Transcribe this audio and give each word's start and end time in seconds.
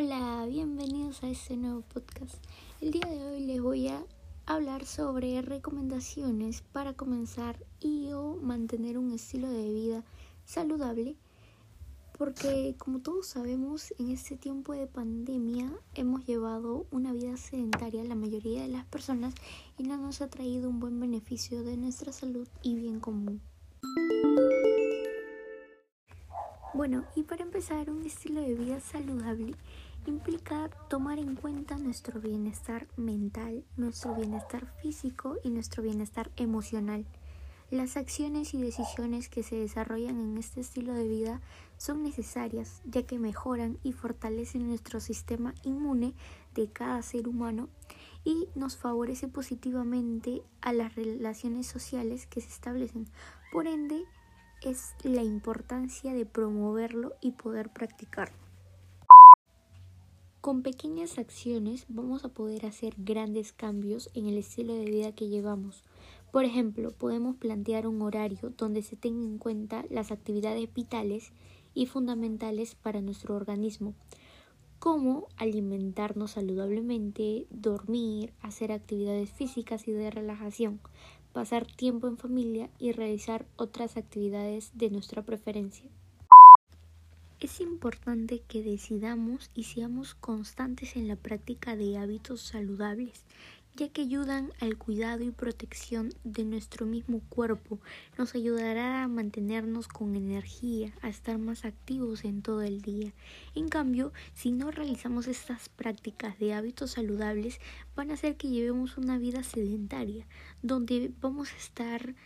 Hola, 0.00 0.46
bienvenidos 0.46 1.24
a 1.24 1.28
este 1.28 1.56
nuevo 1.56 1.80
podcast. 1.80 2.36
El 2.80 2.92
día 2.92 3.04
de 3.10 3.20
hoy 3.20 3.40
les 3.40 3.60
voy 3.60 3.88
a 3.88 4.00
hablar 4.46 4.86
sobre 4.86 5.42
recomendaciones 5.42 6.62
para 6.62 6.92
comenzar 6.92 7.56
y 7.80 8.12
o 8.12 8.36
mantener 8.36 8.96
un 8.96 9.10
estilo 9.10 9.50
de 9.50 9.68
vida 9.68 10.04
saludable 10.44 11.16
porque 12.16 12.76
como 12.78 13.00
todos 13.00 13.26
sabemos 13.26 13.92
en 13.98 14.12
este 14.12 14.36
tiempo 14.36 14.72
de 14.72 14.86
pandemia 14.86 15.68
hemos 15.96 16.24
llevado 16.24 16.86
una 16.92 17.12
vida 17.12 17.36
sedentaria 17.36 18.04
la 18.04 18.14
mayoría 18.14 18.62
de 18.62 18.68
las 18.68 18.84
personas 18.84 19.34
y 19.78 19.82
no 19.82 19.96
nos 19.96 20.20
ha 20.20 20.30
traído 20.30 20.68
un 20.68 20.78
buen 20.78 21.00
beneficio 21.00 21.64
de 21.64 21.76
nuestra 21.76 22.12
salud 22.12 22.46
y 22.62 22.76
bien 22.76 23.00
común. 23.00 23.42
Bueno, 26.74 27.04
y 27.16 27.24
para 27.24 27.42
empezar, 27.42 27.90
un 27.90 28.04
estilo 28.04 28.40
de 28.40 28.54
vida 28.54 28.78
saludable 28.78 29.54
implica 30.08 30.70
tomar 30.88 31.18
en 31.18 31.36
cuenta 31.36 31.76
nuestro 31.78 32.20
bienestar 32.20 32.88
mental, 32.96 33.64
nuestro 33.76 34.14
bienestar 34.14 34.66
físico 34.82 35.36
y 35.44 35.50
nuestro 35.50 35.82
bienestar 35.82 36.30
emocional. 36.36 37.06
Las 37.70 37.98
acciones 37.98 38.54
y 38.54 38.62
decisiones 38.62 39.28
que 39.28 39.42
se 39.42 39.56
desarrollan 39.56 40.18
en 40.20 40.38
este 40.38 40.62
estilo 40.62 40.94
de 40.94 41.06
vida 41.06 41.42
son 41.76 42.02
necesarias 42.02 42.80
ya 42.86 43.02
que 43.02 43.18
mejoran 43.18 43.78
y 43.82 43.92
fortalecen 43.92 44.66
nuestro 44.66 45.00
sistema 45.00 45.54
inmune 45.62 46.14
de 46.54 46.70
cada 46.72 47.02
ser 47.02 47.28
humano 47.28 47.68
y 48.24 48.48
nos 48.54 48.78
favorece 48.78 49.28
positivamente 49.28 50.42
a 50.62 50.72
las 50.72 50.94
relaciones 50.94 51.66
sociales 51.66 52.26
que 52.26 52.40
se 52.40 52.48
establecen. 52.48 53.06
Por 53.52 53.66
ende, 53.66 54.04
es 54.62 54.94
la 55.02 55.22
importancia 55.22 56.14
de 56.14 56.24
promoverlo 56.24 57.14
y 57.20 57.32
poder 57.32 57.70
practicarlo. 57.70 58.47
Con 60.40 60.62
pequeñas 60.62 61.18
acciones 61.18 61.84
vamos 61.88 62.24
a 62.24 62.28
poder 62.28 62.64
hacer 62.64 62.94
grandes 62.96 63.52
cambios 63.52 64.08
en 64.14 64.26
el 64.26 64.38
estilo 64.38 64.74
de 64.74 64.84
vida 64.84 65.10
que 65.10 65.28
llevamos. 65.28 65.82
Por 66.30 66.44
ejemplo, 66.44 66.92
podemos 66.92 67.34
plantear 67.34 67.88
un 67.88 68.00
horario 68.02 68.52
donde 68.56 68.82
se 68.82 68.94
tengan 68.94 69.24
en 69.24 69.38
cuenta 69.38 69.84
las 69.90 70.12
actividades 70.12 70.72
vitales 70.72 71.32
y 71.74 71.86
fundamentales 71.86 72.76
para 72.76 73.00
nuestro 73.00 73.34
organismo, 73.34 73.94
como 74.78 75.26
alimentarnos 75.36 76.32
saludablemente, 76.32 77.48
dormir, 77.50 78.32
hacer 78.40 78.70
actividades 78.70 79.30
físicas 79.30 79.88
y 79.88 79.92
de 79.92 80.08
relajación, 80.12 80.78
pasar 81.32 81.66
tiempo 81.66 82.06
en 82.06 82.16
familia 82.16 82.70
y 82.78 82.92
realizar 82.92 83.44
otras 83.56 83.96
actividades 83.96 84.70
de 84.74 84.90
nuestra 84.90 85.22
preferencia. 85.22 85.90
Es 87.40 87.60
importante 87.60 88.42
que 88.48 88.64
decidamos 88.64 89.52
y 89.54 89.62
seamos 89.62 90.16
constantes 90.16 90.96
en 90.96 91.06
la 91.06 91.14
práctica 91.14 91.76
de 91.76 91.96
hábitos 91.96 92.40
saludables, 92.40 93.22
ya 93.76 93.88
que 93.90 94.00
ayudan 94.00 94.52
al 94.58 94.76
cuidado 94.76 95.22
y 95.22 95.30
protección 95.30 96.12
de 96.24 96.42
nuestro 96.42 96.84
mismo 96.84 97.20
cuerpo, 97.28 97.78
nos 98.18 98.34
ayudará 98.34 99.04
a 99.04 99.08
mantenernos 99.08 99.86
con 99.86 100.16
energía, 100.16 100.92
a 101.00 101.08
estar 101.08 101.38
más 101.38 101.64
activos 101.64 102.24
en 102.24 102.42
todo 102.42 102.62
el 102.62 102.82
día. 102.82 103.12
En 103.54 103.68
cambio, 103.68 104.12
si 104.34 104.50
no 104.50 104.72
realizamos 104.72 105.28
estas 105.28 105.68
prácticas 105.68 106.40
de 106.40 106.54
hábitos 106.54 106.90
saludables, 106.90 107.60
van 107.94 108.10
a 108.10 108.14
hacer 108.14 108.36
que 108.36 108.48
llevemos 108.48 108.98
una 108.98 109.16
vida 109.16 109.44
sedentaria, 109.44 110.26
donde 110.60 111.12
vamos 111.20 111.52
a 111.52 111.56
estar 111.56 112.16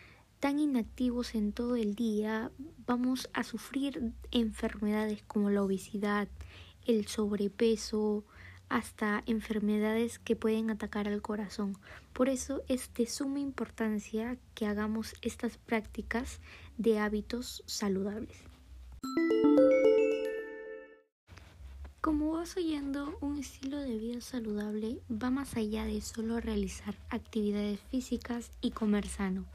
tan 0.42 0.58
inactivos 0.58 1.36
en 1.36 1.52
todo 1.52 1.76
el 1.76 1.94
día, 1.94 2.50
vamos 2.84 3.30
a 3.32 3.44
sufrir 3.44 4.12
enfermedades 4.32 5.22
como 5.28 5.50
la 5.50 5.62
obesidad, 5.62 6.26
el 6.84 7.06
sobrepeso, 7.06 8.24
hasta 8.68 9.22
enfermedades 9.26 10.18
que 10.18 10.34
pueden 10.34 10.68
atacar 10.68 11.06
al 11.06 11.22
corazón. 11.22 11.78
Por 12.12 12.28
eso 12.28 12.62
es 12.66 12.92
de 12.94 13.06
suma 13.06 13.38
importancia 13.38 14.36
que 14.56 14.66
hagamos 14.66 15.14
estas 15.22 15.58
prácticas 15.58 16.40
de 16.76 16.98
hábitos 16.98 17.62
saludables. 17.66 18.36
Como 22.00 22.32
vas 22.32 22.56
oyendo, 22.56 23.16
un 23.20 23.38
estilo 23.38 23.78
de 23.78 23.96
vida 23.96 24.20
saludable 24.20 24.98
va 25.08 25.30
más 25.30 25.56
allá 25.56 25.84
de 25.84 26.00
solo 26.00 26.40
realizar 26.40 26.96
actividades 27.10 27.78
físicas 27.92 28.50
y 28.60 28.72
comer 28.72 29.06
sano. 29.06 29.46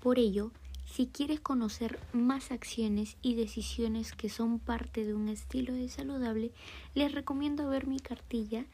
Por 0.00 0.18
ello, 0.18 0.50
si 0.86 1.06
quieres 1.06 1.40
conocer 1.40 2.00
más 2.12 2.50
acciones 2.50 3.16
y 3.20 3.34
decisiones 3.34 4.12
que 4.12 4.28
son 4.28 4.58
parte 4.58 5.04
de 5.04 5.14
un 5.14 5.28
estilo 5.28 5.74
de 5.74 5.88
saludable, 5.88 6.52
les 6.94 7.12
recomiendo 7.12 7.68
ver 7.68 7.86
mi 7.86 8.00
cartilla 8.00 8.64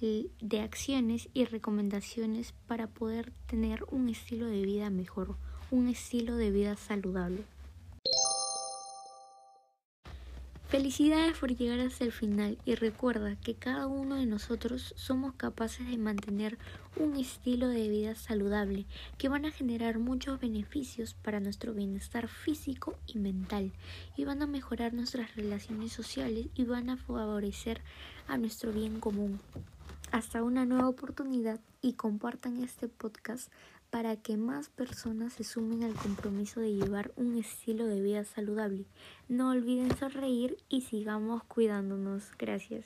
de 0.00 0.60
acciones 0.60 1.28
y 1.34 1.44
recomendaciones 1.44 2.54
para 2.66 2.86
poder 2.86 3.32
tener 3.46 3.84
un 3.90 4.08
estilo 4.08 4.46
de 4.46 4.62
vida 4.62 4.90
mejor, 4.90 5.36
un 5.70 5.88
estilo 5.88 6.36
de 6.36 6.50
vida 6.50 6.76
saludable. 6.76 7.44
Felicidades 10.68 11.38
por 11.38 11.54
llegar 11.54 11.78
hasta 11.78 12.02
el 12.02 12.10
final 12.10 12.58
y 12.64 12.74
recuerda 12.74 13.36
que 13.36 13.54
cada 13.54 13.86
uno 13.86 14.16
de 14.16 14.26
nosotros 14.26 14.94
somos 14.96 15.34
capaces 15.34 15.86
de 15.86 15.96
mantener 15.96 16.58
un 16.96 17.14
estilo 17.14 17.68
de 17.68 17.88
vida 17.88 18.16
saludable 18.16 18.84
que 19.16 19.28
van 19.28 19.44
a 19.44 19.52
generar 19.52 20.00
muchos 20.00 20.40
beneficios 20.40 21.14
para 21.14 21.38
nuestro 21.38 21.72
bienestar 21.72 22.26
físico 22.26 22.98
y 23.06 23.20
mental 23.20 23.70
y 24.16 24.24
van 24.24 24.42
a 24.42 24.48
mejorar 24.48 24.92
nuestras 24.92 25.36
relaciones 25.36 25.92
sociales 25.92 26.48
y 26.56 26.64
van 26.64 26.90
a 26.90 26.96
favorecer 26.96 27.80
a 28.26 28.36
nuestro 28.36 28.72
bien 28.72 28.98
común. 28.98 29.38
Hasta 30.12 30.42
una 30.42 30.64
nueva 30.64 30.88
oportunidad 30.88 31.60
y 31.82 31.94
compartan 31.94 32.62
este 32.62 32.88
podcast 32.88 33.50
para 33.90 34.16
que 34.16 34.36
más 34.36 34.68
personas 34.68 35.34
se 35.34 35.44
sumen 35.44 35.84
al 35.84 35.94
compromiso 35.94 36.60
de 36.60 36.74
llevar 36.74 37.12
un 37.16 37.38
estilo 37.38 37.86
de 37.86 38.00
vida 38.00 38.24
saludable. 38.24 38.86
No 39.28 39.50
olviden 39.50 39.96
sonreír 39.96 40.56
y 40.68 40.82
sigamos 40.82 41.44
cuidándonos. 41.44 42.30
Gracias. 42.38 42.84